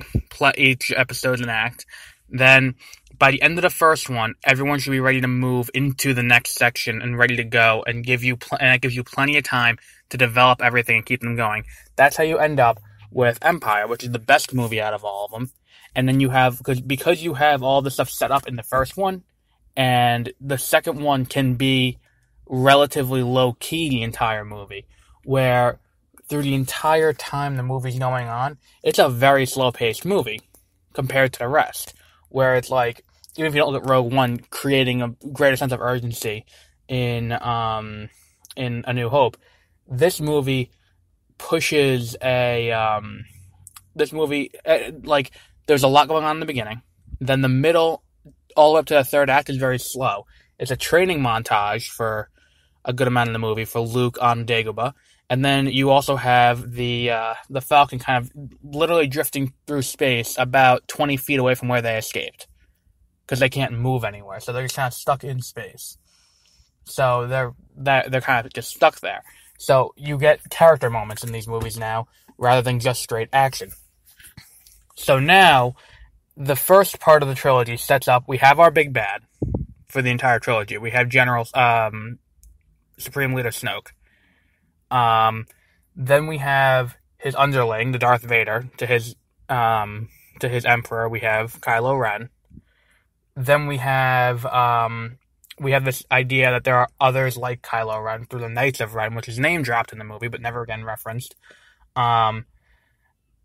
each 0.58 0.92
episode's 0.92 1.42
an 1.42 1.50
act, 1.50 1.86
then 2.30 2.76
by 3.18 3.32
the 3.32 3.42
end 3.42 3.58
of 3.58 3.62
the 3.62 3.70
first 3.70 4.10
one, 4.10 4.36
everyone 4.44 4.80
should 4.80 4.92
be 4.92 5.00
ready 5.00 5.22
to 5.22 5.28
move 5.28 5.70
into 5.74 6.14
the 6.14 6.24
next 6.24 6.56
section 6.56 7.02
and 7.02 7.18
ready 7.18 7.36
to 7.38 7.44
go, 7.44 7.84
and 7.88 8.04
give 8.04 8.24
you 8.24 8.38
pl- 8.38 8.58
and 8.60 8.76
it 8.76 8.82
gives 8.82 8.96
you 8.96 9.04
plenty 9.04 9.38
of 9.38 9.44
time 9.44 9.78
to 10.10 10.18
develop 10.18 10.62
everything 10.62 10.98
and 10.98 11.06
keep 11.06 11.22
them 11.22 11.36
going. 11.36 11.64
That's 11.96 12.18
how 12.18 12.24
you 12.24 12.38
end 12.38 12.60
up 12.60 12.80
with 13.12 13.40
Empire, 13.42 13.88
which 13.88 14.04
is 14.04 14.12
the 14.12 14.20
best 14.20 14.54
movie 14.54 14.82
out 14.82 14.94
of 14.94 15.04
all 15.04 15.26
of 15.26 15.32
them. 15.32 15.52
And 15.96 16.08
then 16.08 16.20
you 16.20 16.30
have 16.30 16.58
because 16.58 16.82
because 16.82 17.24
you 17.24 17.36
have 17.36 17.64
all 17.64 17.82
the 17.82 17.92
stuff 17.92 18.10
set 18.10 18.32
up 18.32 18.48
in 18.48 18.58
the 18.58 18.64
first 18.64 18.98
one, 18.98 19.24
and 19.78 20.34
the 20.42 20.58
second 20.58 21.02
one 21.02 21.26
can 21.26 21.56
be 21.56 22.00
relatively 22.48 23.24
low 23.24 23.54
key 23.54 23.90
the 23.90 24.04
entire 24.04 24.46
movie, 24.46 24.86
where 25.24 25.80
through 26.28 26.44
the 26.44 26.56
entire 26.56 27.14
time 27.14 27.56
the 27.56 27.64
movie's 27.64 28.00
going 28.00 28.28
on, 28.28 28.58
it's 28.84 29.00
a 29.00 29.10
very 29.10 29.46
slow 29.46 29.72
paced 29.72 30.06
movie 30.06 30.42
compared 30.94 31.34
to 31.34 31.40
the 31.40 31.48
rest. 31.48 31.94
Where 32.30 32.56
it's 32.56 32.70
like, 32.70 33.04
even 33.38 33.48
if 33.48 33.56
you 33.56 33.62
don't 33.62 33.74
look 33.74 33.84
at 33.84 33.90
Rogue 33.90 34.12
One, 34.12 34.40
creating 34.50 35.02
a 35.02 35.10
greater 35.32 35.56
sense 35.56 35.72
of 35.72 35.82
urgency 35.82 36.46
in 36.88 37.32
um, 37.32 38.10
in 38.56 38.84
A 38.88 38.94
New 38.94 39.10
Hope, 39.10 39.38
this 39.88 40.20
movie 40.20 40.72
pushes 41.38 42.16
a 42.22 42.72
um, 42.72 43.26
this 43.96 44.12
movie 44.12 44.52
uh, 44.66 44.92
like 45.04 45.32
there's 45.68 45.84
a 45.84 45.88
lot 45.88 46.08
going 46.08 46.24
on 46.24 46.38
in 46.38 46.40
the 46.40 46.46
beginning, 46.46 46.82
then 47.20 47.42
the 47.42 47.50
middle 47.50 48.04
all 48.56 48.72
the 48.72 48.76
way 48.76 48.80
up 48.80 48.86
to 48.86 48.94
the 48.94 49.04
third 49.04 49.30
act 49.30 49.50
is 49.50 49.58
very 49.58 49.80
slow. 49.80 50.26
It's 50.58 50.72
a 50.72 50.78
training 50.78 51.20
montage 51.20 51.90
for 51.90 52.30
a 52.86 52.94
good 52.94 53.08
amount 53.08 53.28
in 53.28 53.34
the 53.34 53.40
movie 53.40 53.66
for 53.66 53.82
Luke 53.82 54.18
on 54.22 54.46
Dagobah, 54.46 54.94
and 55.30 55.44
then 55.44 55.68
you 55.68 55.90
also 55.90 56.16
have 56.16 56.72
the 56.72 57.12
uh, 57.12 57.34
the 57.50 57.62
Falcon 57.62 58.00
kind 58.00 58.24
of 58.24 58.32
literally 58.64 59.08
drifting 59.08 59.52
through 59.68 59.82
space 59.82 60.38
about 60.38 60.88
twenty 60.88 61.18
feet 61.18 61.40
away 61.40 61.56
from 61.56 61.68
where 61.68 61.82
they 61.82 61.98
escaped, 61.98 62.48
because 63.26 63.40
they 63.40 63.50
can't 63.50 63.74
move 63.74 64.04
anywhere, 64.04 64.40
so 64.40 64.54
they're 64.54 64.64
just 64.64 64.76
kind 64.76 64.88
of 64.88 64.94
stuck 64.94 65.24
in 65.24 65.42
space. 65.42 65.98
So 66.86 67.28
they're 67.28 67.54
they're, 67.76 68.06
they're 68.08 68.22
kind 68.22 68.46
of 68.46 68.54
just 68.54 68.70
stuck 68.70 69.00
there. 69.02 69.24
So 69.58 69.94
you 69.98 70.18
get 70.18 70.50
character 70.50 70.90
moments 70.90 71.24
in 71.24 71.32
these 71.32 71.48
movies 71.48 71.78
now, 71.78 72.08
rather 72.38 72.62
than 72.62 72.80
just 72.80 73.02
straight 73.02 73.30
action. 73.34 73.72
So 74.96 75.20
now, 75.20 75.76
the 76.38 76.56
first 76.56 77.00
part 77.00 77.24
of 77.24 77.30
the 77.30 77.36
trilogy 77.36 77.78
sets 77.78 78.08
up. 78.08 78.26
We 78.28 78.38
have 78.38 78.60
our 78.60 78.70
big 78.70 78.94
bad 78.94 79.24
for 79.88 80.02
the 80.02 80.12
entire 80.12 80.40
trilogy. 80.40 80.78
We 80.78 80.92
have 80.92 81.10
General 81.10 81.48
um, 81.54 82.20
Supreme 82.98 83.34
Leader 83.34 83.50
Snoke. 83.50 83.90
Um, 84.92 85.46
then 85.96 86.28
we 86.28 86.38
have 86.38 86.98
his 87.18 87.36
underling, 87.36 87.92
the 87.92 88.00
Darth 88.00 88.24
Vader, 88.24 88.70
to 88.78 88.86
his 88.86 89.16
um, 89.50 90.10
to 90.40 90.50
his 90.50 90.66
Emperor. 90.66 91.10
We 91.10 91.22
have 91.22 91.60
Kylo 91.62 92.00
Ren. 92.00 92.30
Then 93.36 93.68
we 93.68 93.78
have 93.78 94.46
um, 94.46 95.18
we 95.60 95.72
have 95.72 95.86
this 95.86 96.04
idea 96.12 96.52
that 96.52 96.64
there 96.64 96.76
are 96.76 96.90
others 97.00 97.38
like 97.38 97.62
Kylo 97.62 98.04
Ren 98.04 98.26
through 98.26 98.42
the 98.42 98.50
Knights 98.50 98.80
of 98.80 98.96
Ren, 98.96 99.16
which 99.16 99.30
is 99.30 99.40
name 99.40 99.64
dropped 99.64 99.92
in 99.92 100.00
the 100.00 100.06
movie 100.06 100.28
but 100.28 100.42
never 100.42 100.62
again 100.62 100.84
referenced. 100.84 101.36
Um, 101.96 102.46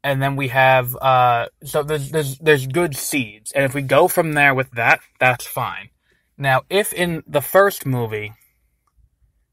and 0.03 0.23
then 0.23 0.37
we 0.37 0.49
have 0.49 0.97
uh, 0.97 1.47
so 1.65 1.83
there's 1.83 2.11
there's 2.11 2.39
there's 2.39 2.67
good 2.67 2.97
seeds, 2.97 3.53
and 3.53 3.65
if 3.65 3.75
we 3.75 3.83
go 3.83 4.09
from 4.09 4.33
there 4.33 4.55
with 4.55 4.71
that, 4.73 5.01
that's 5.19 5.47
fine. 5.47 5.91
Now, 6.39 6.63
if 6.71 6.93
in 6.93 7.23
the 7.27 7.43
first 7.43 7.85
movie 7.85 8.33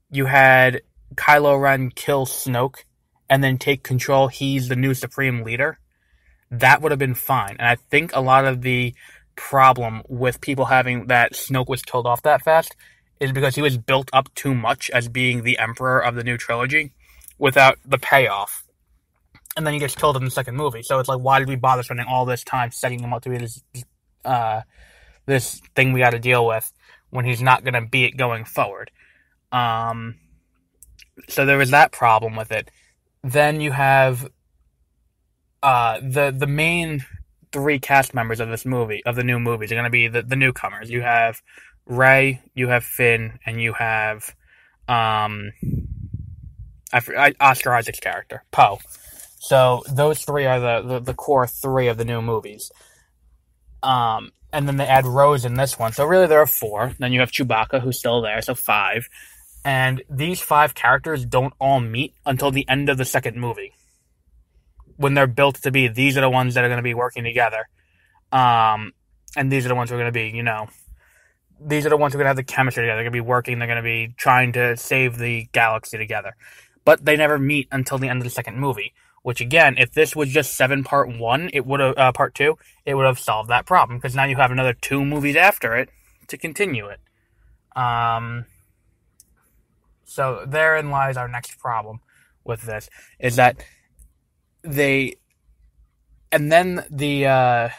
you 0.10 0.26
had 0.26 0.82
Kylo 1.16 1.60
Ren 1.60 1.92
kill 1.92 2.26
Snoke 2.26 2.84
and 3.30 3.44
then 3.44 3.58
take 3.58 3.84
control, 3.84 4.28
he's 4.28 4.68
the 4.70 4.76
new 4.76 4.94
supreme 4.94 5.44
leader, 5.44 5.80
that 6.52 6.82
would 6.82 6.92
have 6.92 7.00
been 7.00 7.16
fine. 7.16 7.58
And 7.60 7.68
I 7.68 7.76
think 7.76 8.16
a 8.16 8.22
lot 8.22 8.46
of 8.46 8.62
the 8.62 8.94
problem 9.36 10.02
with 10.08 10.42
people 10.42 10.66
having 10.66 11.08
that 11.08 11.34
Snoke 11.34 11.68
was 11.68 11.82
killed 11.82 12.08
off 12.08 12.24
that 12.24 12.42
fast 12.42 12.76
is 13.20 13.32
because 13.32 13.56
he 13.56 13.62
was 13.62 13.78
built 13.78 14.10
up 14.14 14.34
too 14.36 14.54
much 14.54 14.90
as 14.92 15.10
being 15.10 15.44
the 15.44 15.58
emperor 15.58 16.00
of 16.00 16.16
the 16.16 16.24
new 16.24 16.38
trilogy 16.38 16.94
without 17.38 17.78
the 17.86 17.98
payoff. 17.98 18.64
And 19.56 19.66
then 19.66 19.74
he 19.74 19.80
gets 19.80 19.96
killed 19.96 20.18
in 20.18 20.24
the 20.24 20.32
second 20.32 20.56
movie. 20.56 20.84
So 20.84 21.00
it's 21.00 21.10
like, 21.10 21.20
why 21.20 21.40
did 21.40 21.48
we 21.48 21.56
bother 21.56 21.84
spending 21.84 22.06
all 22.08 22.26
this 22.26 22.44
time 22.44 22.72
setting 22.72 23.00
him 23.00 23.14
up 23.14 23.24
to 23.24 23.30
be 23.30 23.38
this, 23.38 23.64
uh, 24.24 24.62
this 25.26 25.62
thing 25.76 25.94
we 25.94 26.00
got 26.00 26.12
to 26.12 26.20
deal 26.20 26.46
with 26.46 26.72
when 27.10 27.26
he's 27.26 27.42
not 27.42 27.64
going 27.64 27.74
to 27.74 27.82
be 27.82 28.06
it 28.06 28.18
going 28.18 28.46
forward? 28.46 28.92
Um, 29.51 30.16
so 31.30 31.46
there 31.46 31.58
was 31.58 31.72
that 31.72 31.92
problem 31.92 32.36
with 32.36 32.51
it. 32.51 32.70
Then 33.24 33.62
you 33.62 33.72
have 33.72 34.30
uh, 35.63 36.00
the 36.01 36.34
the 36.38 36.48
main 36.48 37.06
three 37.51 37.80
cast 37.80 38.13
members 38.13 38.39
of 38.39 38.50
this 38.50 38.66
movie 38.66 39.04
of 39.06 39.16
the 39.16 39.24
new 39.24 39.39
movies 39.39 39.72
are 39.72 39.75
going 39.75 39.86
to 39.86 39.89
be 39.89 40.08
the, 40.08 40.22
the 40.22 40.36
newcomers. 40.36 40.89
You 40.89 41.01
have 41.01 41.42
Rey, 41.86 42.42
you 42.54 42.68
have 42.68 42.84
Finn, 42.84 43.39
and 43.46 43.62
you 43.62 43.74
have 43.74 44.36
um, 44.88 45.51
I, 46.94 47.34
Oscar 47.39 47.74
Isaac's 47.74 48.00
character 48.00 48.44
Poe. 48.51 48.80
So 49.39 49.84
those 49.89 50.24
three 50.24 50.46
are 50.46 50.60
the, 50.60 50.88
the, 50.88 51.00
the 51.00 51.13
core 51.13 51.48
three 51.48 51.88
of 51.88 51.98
the 51.98 52.06
new 52.06 52.22
movies. 52.22 52.72
Um, 53.84 54.32
and 54.51 54.68
then 54.68 54.77
they 54.77 54.86
add 54.86 55.06
Rose 55.06 55.46
in 55.46 55.56
this 55.56 55.77
one. 55.77 55.94
So 55.94 56.06
really 56.06 56.27
there 56.27 56.42
are 56.42 56.48
four. 56.48 56.94
Then 57.00 57.13
you 57.13 57.20
have 57.20 57.32
Chewbacca 57.32 57.82
who's 57.82 58.00
still 58.00 58.22
there, 58.22 58.42
so 58.42 58.56
five. 58.56 59.08
And 59.67 60.01
these 60.09 60.39
five 60.39 60.75
characters 60.75 61.25
don't 61.25 61.53
all 61.59 61.81
meet 61.81 62.13
until 62.25 62.51
the 62.51 62.65
end 62.69 62.88
of 62.88 62.97
the 62.97 63.03
second 63.03 63.36
movie. 63.36 63.74
When 64.95 65.13
they're 65.13 65.27
built 65.27 65.55
to 65.63 65.71
be, 65.71 65.89
these 65.89 66.17
are 66.17 66.21
the 66.21 66.29
ones 66.29 66.53
that 66.53 66.63
are 66.63 66.69
going 66.69 66.77
to 66.77 66.83
be 66.83 66.93
working 66.93 67.25
together. 67.25 67.67
Um, 68.31 68.93
and 69.36 69.51
these 69.51 69.65
are 69.65 69.67
the 69.67 69.75
ones 69.75 69.89
who 69.89 69.97
are 69.97 70.00
going 70.00 70.07
to 70.07 70.17
be, 70.17 70.29
you 70.29 70.41
know, 70.41 70.67
these 71.59 71.86
are 71.86 71.89
the 71.89 71.97
ones 71.97 72.13
who 72.13 72.17
are 72.17 72.24
going 72.24 72.27
to 72.27 72.29
have 72.29 72.38
the 72.38 72.43
chemistry 72.43 72.83
together. 72.83 72.95
They're 72.95 73.12
going 73.12 73.19
to 73.19 73.24
be 73.24 73.29
working. 73.29 73.59
They're 73.59 73.67
going 73.67 73.75
to 73.75 73.83
be 73.83 74.13
trying 74.15 74.53
to 74.53 74.77
save 74.77 75.17
the 75.17 75.50
galaxy 75.51 75.97
together. 75.97 76.38
But 76.86 77.03
they 77.03 77.17
never 77.17 77.38
meet 77.38 77.67
until 77.69 77.97
the 77.97 78.07
end 78.07 78.21
of 78.21 78.24
the 78.24 78.29
second 78.29 78.62
movie. 78.62 78.93
Which 79.24 79.41
again, 79.41 79.75
if 79.77 79.91
this 79.91 80.15
was 80.15 80.29
just 80.29 80.55
seven 80.55 80.86
part 80.86 81.09
one, 81.09 81.50
it 81.51 81.65
would 81.65 81.81
have 81.81 81.97
uh, 81.97 82.13
part 82.13 82.36
two, 82.36 82.57
it 82.86 82.95
would 82.95 83.05
have 83.05 83.19
solved 83.19 83.50
that 83.50 83.65
problem 83.65 83.97
because 83.97 84.15
now 84.15 84.24
you 84.24 84.38
have 84.38 84.51
another 84.51 84.71
two 84.71 85.03
movies 85.03 85.36
after 85.36 85.75
it 85.75 85.89
to 86.27 86.38
continue 86.38 86.88
it. 86.88 87.01
Um, 87.75 88.45
so 90.08 90.46
therein 90.48 90.90
lies 90.90 91.18
our 91.18 91.28
next 91.28 91.60
problem 91.60 92.00
with 92.44 92.62
this 92.64 92.90
is 93.20 93.36
that 93.36 93.64
they 94.64 95.16
and 96.32 96.52
then 96.52 96.86
the 96.90 97.26
uh, 97.28 97.70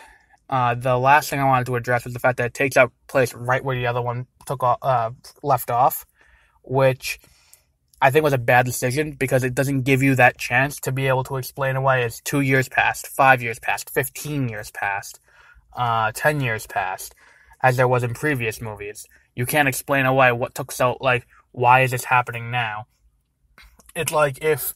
uh, 0.49 0.75
the 0.75 0.97
last 0.97 1.31
thing 1.31 1.41
I 1.41 1.45
wanted 1.45 1.67
to 1.67 1.77
address 1.77 2.05
was 2.05 2.15
the 2.15 2.21
fact 2.21 2.39
that 2.39 2.47
it 2.47 2.55
takes 2.55 2.77
up 2.77 2.93
place 3.07 3.35
right 3.35 3.63
where 3.63 3.77
the 3.77 3.87
other 3.87 4.01
one 4.01 4.27
took 4.47 4.63
off, 4.63 4.79
uh, 4.83 5.11
left 5.43 5.71
off, 5.71 6.07
which 6.63 7.21
I 8.01 8.11
think 8.11 8.23
was 8.23 8.33
a 8.33 8.39
bad 8.39 8.65
decision 8.65 9.13
because 9.13 9.45
it 9.45 9.55
doesn't 9.55 9.83
give 9.83 10.03
you 10.03 10.15
that 10.15 10.39
chance 10.39 10.81
to 10.81 10.93
be 10.93 11.09
able 11.09 11.25
to 11.25 11.37
explain 11.37 11.77
away 11.77 12.05
as 12.05 12.21
two 12.21 12.41
years 12.41 12.69
past, 12.69 13.07
five 13.09 13.43
years 13.43 13.59
past, 13.59 13.91
fifteen 13.91 14.49
years 14.49 14.71
past, 14.71 15.21
uh, 15.77 16.13
ten 16.15 16.41
years 16.41 16.67
past, 16.67 17.15
as 17.63 17.77
there 17.77 17.89
was 17.89 18.03
in 18.03 18.15
previous 18.15 18.61
movies. 18.61 19.07
You 19.35 19.47
can't 19.47 19.69
explain 19.69 20.07
away 20.07 20.33
what 20.33 20.55
took 20.55 20.73
so 20.73 20.97
like 21.01 21.27
why 21.53 21.81
is 21.81 21.91
this 21.91 22.05
happening 22.05 22.51
now? 22.51 22.87
It's 23.95 24.13
like 24.13 24.43
if 24.43 24.75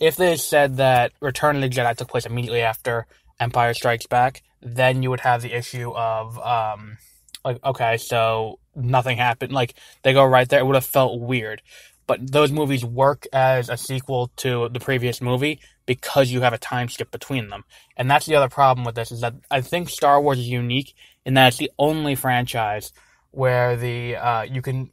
if 0.00 0.16
they 0.16 0.36
said 0.36 0.76
that 0.76 1.12
Return 1.20 1.56
of 1.56 1.62
the 1.62 1.68
Jedi 1.68 1.96
took 1.96 2.08
place 2.08 2.26
immediately 2.26 2.60
after 2.60 3.06
Empire 3.40 3.74
Strikes 3.74 4.06
Back, 4.06 4.42
then 4.60 5.02
you 5.02 5.10
would 5.10 5.20
have 5.20 5.42
the 5.42 5.56
issue 5.56 5.92
of 5.92 6.38
um 6.38 6.98
like 7.44 7.64
okay, 7.64 7.96
so 7.96 8.58
nothing 8.74 9.16
happened. 9.16 9.52
Like 9.52 9.74
they 10.02 10.12
go 10.12 10.24
right 10.24 10.48
there, 10.48 10.60
it 10.60 10.66
would 10.66 10.74
have 10.74 10.84
felt 10.84 11.20
weird. 11.20 11.62
But 12.06 12.30
those 12.30 12.52
movies 12.52 12.84
work 12.84 13.26
as 13.32 13.68
a 13.68 13.76
sequel 13.76 14.30
to 14.36 14.68
the 14.68 14.78
previous 14.78 15.20
movie 15.20 15.60
because 15.86 16.30
you 16.30 16.40
have 16.42 16.52
a 16.52 16.58
time 16.58 16.88
skip 16.88 17.10
between 17.10 17.48
them. 17.48 17.64
And 17.96 18.08
that's 18.08 18.26
the 18.26 18.36
other 18.36 18.48
problem 18.48 18.84
with 18.84 18.94
this 18.94 19.10
is 19.10 19.22
that 19.22 19.34
I 19.50 19.60
think 19.60 19.88
Star 19.88 20.20
Wars 20.20 20.38
is 20.38 20.48
unique 20.48 20.94
in 21.24 21.34
that 21.34 21.48
it's 21.48 21.56
the 21.56 21.70
only 21.78 22.14
franchise 22.14 22.92
where 23.32 23.76
the 23.76 24.16
uh, 24.16 24.42
you 24.42 24.62
can 24.62 24.90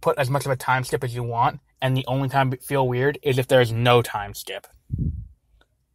put 0.00 0.18
as 0.18 0.30
much 0.30 0.46
of 0.46 0.52
a 0.52 0.56
time 0.56 0.84
skip 0.84 1.04
as 1.04 1.14
you 1.14 1.22
want, 1.22 1.60
and 1.80 1.96
the 1.96 2.04
only 2.06 2.28
time 2.28 2.52
it 2.52 2.62
feel 2.62 2.86
weird 2.86 3.18
is 3.22 3.38
if 3.38 3.48
there's 3.48 3.72
no 3.72 4.02
time 4.02 4.34
skip. 4.34 4.66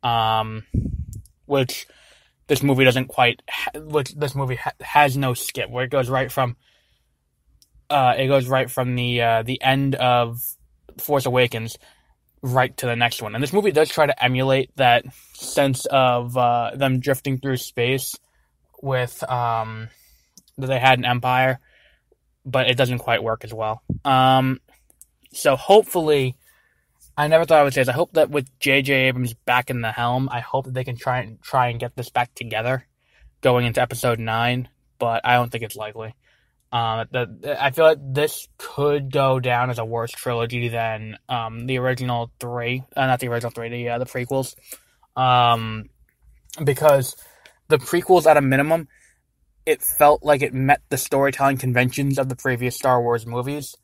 Um, 0.04 0.64
which 1.46 1.88
this 2.48 2.62
movie 2.62 2.84
doesn't 2.84 3.08
quite. 3.08 3.42
Ha- 3.50 3.80
which 3.80 4.14
this 4.14 4.36
movie 4.36 4.56
ha- 4.56 4.74
has 4.82 5.18
no 5.18 5.34
skip, 5.34 5.70
where 5.70 5.86
it 5.86 5.92
goes 5.92 6.10
right 6.10 6.32
from. 6.32 6.56
Uh, 7.90 8.16
it 8.18 8.28
goes 8.28 8.48
right 8.48 8.70
from 8.70 8.96
the 8.96 9.22
uh, 9.22 9.44
the 9.44 9.62
end 9.62 9.96
of 9.96 10.42
Force 10.98 11.26
Awakens 11.26 11.78
right 12.42 12.76
to 12.78 12.86
the 12.86 12.96
next 12.96 13.22
one, 13.22 13.36
and 13.36 13.44
this 13.44 13.54
movie 13.54 13.72
does 13.72 13.90
try 13.90 14.06
to 14.06 14.24
emulate 14.24 14.76
that 14.76 15.06
sense 15.34 15.86
of 15.86 16.38
uh, 16.38 16.72
them 16.76 17.00
drifting 17.00 17.40
through 17.40 17.58
space 17.58 18.16
with 18.82 19.24
um, 19.30 19.90
that 20.58 20.68
they 20.68 20.80
had 20.80 21.00
an 21.00 21.06
Empire 21.06 21.60
but 22.46 22.70
it 22.70 22.78
doesn't 22.78 23.00
quite 23.00 23.24
work 23.24 23.44
as 23.44 23.54
well. 23.54 23.82
Um, 24.04 24.62
so 25.34 25.56
hopefully, 25.56 26.36
I 27.18 27.28
never 27.28 27.46
thought 27.46 27.60
I 27.60 27.64
would 27.64 27.74
say 27.74 27.82
this. 27.82 27.90
I 27.90 27.94
hope 27.94 28.14
that 28.14 28.30
with 28.30 28.48
J.J. 28.60 28.94
Abrams 29.08 29.34
back 29.34 29.70
in 29.70 29.82
the 29.82 29.92
helm, 29.92 30.30
I 30.32 30.40
hope 30.42 30.66
that 30.66 30.74
they 30.74 30.84
can 30.84 30.98
try 30.98 31.20
and 31.20 31.42
try 31.42 31.70
and 31.70 31.80
get 31.80 31.96
this 31.96 32.10
back 32.10 32.34
together 32.36 32.86
going 33.42 33.66
into 33.66 33.82
episode 33.82 34.20
nine. 34.20 34.70
But 35.00 35.22
I 35.26 35.36
don't 35.36 35.52
think 35.52 35.64
it's 35.64 35.76
likely. 35.76 36.16
The, 36.72 37.58
I 37.58 37.72
feel 37.72 37.86
like 37.86 38.00
this 38.02 38.48
could 38.58 39.12
go 39.12 39.40
down 39.40 39.70
as 39.70 39.80
a 39.80 39.86
worse 39.86 40.12
trilogy 40.12 40.68
than 40.68 41.18
um, 41.30 41.68
the 41.68 41.78
original 41.78 42.32
three, 42.40 42.84
uh, 42.96 43.08
not 43.08 43.20
the 43.20 43.30
original 43.30 43.52
three, 43.52 43.70
the 43.70 43.90
uh, 43.90 44.00
the 44.00 44.06
prequels, 44.06 44.56
um, 45.16 45.90
because 46.62 47.16
the 47.70 47.78
prequels 47.78 48.26
at 48.26 48.36
a 48.36 48.42
minimum 48.42 48.90
it 49.66 49.82
felt 49.82 50.24
like 50.24 50.42
it 50.42 50.54
met 50.54 50.82
the 50.90 50.98
storytelling 50.98 51.58
conventions 51.58 52.20
of 52.20 52.30
the 52.30 52.36
previous 52.36 52.76
Star 52.76 53.02
Wars 53.02 53.26
movies, 53.26 53.76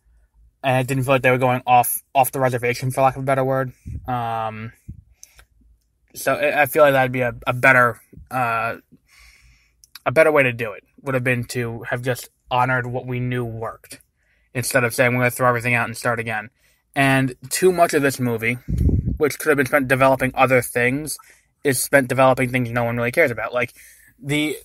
and 0.63 0.75
I 0.75 0.83
didn't 0.83 1.03
feel 1.03 1.15
like 1.15 1.21
they 1.23 1.31
were 1.31 1.37
going 1.37 1.63
off 1.65 2.01
off 2.13 2.31
the 2.31 2.39
reservation, 2.39 2.91
for 2.91 3.01
lack 3.01 3.15
of 3.15 3.23
a 3.23 3.25
better 3.25 3.43
word. 3.43 3.73
Um, 4.07 4.73
so 6.13 6.35
I 6.35 6.65
feel 6.65 6.83
like 6.83 6.93
that'd 6.93 7.11
be 7.11 7.21
a, 7.21 7.33
a 7.47 7.53
better 7.53 7.99
uh, 8.29 8.77
a 10.05 10.11
better 10.11 10.31
way 10.31 10.43
to 10.43 10.53
do 10.53 10.73
it. 10.73 10.83
Would 11.01 11.15
have 11.15 11.23
been 11.23 11.45
to 11.45 11.83
have 11.83 12.01
just 12.01 12.29
honored 12.49 12.85
what 12.85 13.07
we 13.07 13.19
knew 13.19 13.45
worked 13.45 14.01
instead 14.53 14.83
of 14.83 14.93
saying 14.93 15.13
we're 15.13 15.21
going 15.21 15.31
to 15.31 15.35
throw 15.35 15.47
everything 15.47 15.73
out 15.73 15.87
and 15.87 15.97
start 15.97 16.19
again. 16.19 16.49
And 16.95 17.35
too 17.49 17.71
much 17.71 17.93
of 17.93 18.01
this 18.01 18.19
movie, 18.19 18.55
which 19.17 19.39
could 19.39 19.49
have 19.49 19.57
been 19.57 19.65
spent 19.65 19.87
developing 19.87 20.31
other 20.35 20.61
things, 20.61 21.17
is 21.63 21.81
spent 21.81 22.09
developing 22.09 22.49
things 22.49 22.69
no 22.69 22.83
one 22.83 22.97
really 22.97 23.11
cares 23.11 23.31
about. 23.31 23.53
Like 23.53 23.73
the 24.21 24.57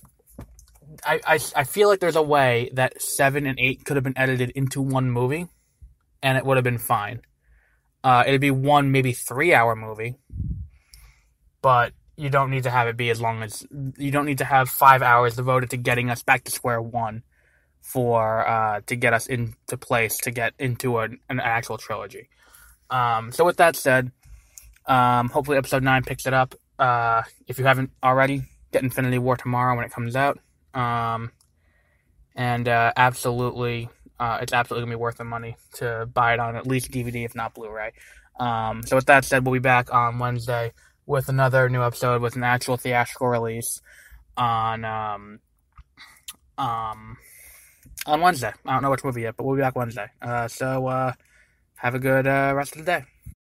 I, 1.05 1.19
I, 1.25 1.39
I 1.55 1.63
feel 1.63 1.89
like 1.89 1.99
there's 1.99 2.15
a 2.15 2.21
way 2.21 2.69
that 2.73 3.01
seven 3.01 3.45
and 3.45 3.59
eight 3.59 3.85
could 3.85 3.97
have 3.97 4.03
been 4.03 4.17
edited 4.17 4.51
into 4.51 4.81
one 4.81 5.11
movie, 5.11 5.47
and 6.21 6.37
it 6.37 6.45
would 6.45 6.57
have 6.57 6.63
been 6.63 6.77
fine. 6.77 7.21
Uh, 8.03 8.23
it'd 8.25 8.41
be 8.41 8.51
one 8.51 8.91
maybe 8.91 9.11
three 9.11 9.53
hour 9.53 9.75
movie, 9.75 10.15
but 11.61 11.93
you 12.15 12.29
don't 12.29 12.49
need 12.49 12.63
to 12.63 12.69
have 12.69 12.87
it 12.87 12.97
be 12.97 13.09
as 13.09 13.21
long 13.21 13.43
as 13.43 13.65
you 13.97 14.11
don't 14.11 14.25
need 14.25 14.39
to 14.39 14.45
have 14.45 14.69
five 14.69 15.01
hours 15.01 15.35
devoted 15.35 15.69
to 15.69 15.77
getting 15.77 16.09
us 16.09 16.23
back 16.23 16.43
to 16.45 16.51
square 16.51 16.81
one 16.81 17.23
for 17.81 18.47
uh, 18.47 18.81
to 18.87 18.95
get 18.95 19.13
us 19.13 19.27
into 19.27 19.77
place 19.77 20.17
to 20.17 20.31
get 20.31 20.53
into 20.59 20.97
an, 20.99 21.19
an 21.29 21.39
actual 21.39 21.77
trilogy. 21.77 22.29
Um, 22.89 23.31
so 23.31 23.45
with 23.45 23.57
that 23.57 23.75
said, 23.75 24.11
um, 24.87 25.29
hopefully 25.29 25.57
episode 25.57 25.83
nine 25.83 26.03
picks 26.03 26.25
it 26.25 26.33
up. 26.33 26.55
Uh, 26.79 27.23
if 27.47 27.59
you 27.59 27.65
haven't 27.65 27.91
already, 28.03 28.43
get 28.71 28.83
Infinity 28.83 29.19
War 29.19 29.37
tomorrow 29.37 29.75
when 29.75 29.85
it 29.85 29.91
comes 29.91 30.15
out. 30.15 30.39
Um, 30.77 31.31
and 32.35 32.67
uh, 32.67 32.93
absolutely, 32.95 33.89
uh, 34.19 34.39
it's 34.41 34.53
absolutely 34.53 34.85
gonna 34.85 34.97
be 34.97 35.01
worth 35.01 35.17
the 35.17 35.23
money 35.23 35.57
to 35.75 36.07
buy 36.13 36.33
it 36.33 36.39
on 36.39 36.55
at 36.55 36.67
least 36.67 36.91
DVD, 36.91 37.25
if 37.25 37.35
not 37.35 37.55
Blu-ray. 37.55 37.93
Um, 38.39 38.83
so 38.85 38.95
with 38.95 39.07
that 39.07 39.25
said, 39.25 39.43
we'll 39.43 39.53
be 39.53 39.59
back 39.59 39.93
on 39.93 40.19
Wednesday 40.19 40.73
with 41.07 41.29
another 41.29 41.69
new 41.69 41.81
episode 41.81 42.21
with 42.21 42.35
an 42.35 42.43
actual 42.43 42.77
theatrical 42.77 43.27
release 43.27 43.81
on 44.35 44.85
um, 44.85 45.39
um, 46.57 47.17
on 48.05 48.21
Wednesday. 48.21 48.53
I 48.65 48.73
don't 48.73 48.83
know 48.83 48.91
which 48.91 49.03
movie 49.03 49.21
yet, 49.21 49.35
but 49.35 49.45
we'll 49.45 49.55
be 49.55 49.61
back 49.61 49.75
Wednesday. 49.75 50.07
Uh, 50.21 50.47
so 50.47 50.85
uh, 50.85 51.13
have 51.75 51.95
a 51.95 51.99
good 51.99 52.27
uh, 52.27 52.53
rest 52.55 52.75
of 52.75 52.85
the 52.85 52.91
day. 52.91 53.05